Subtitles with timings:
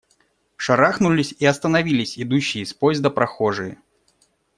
[0.57, 3.77] Шарахнулись и остановились идущие с поезда прохожие.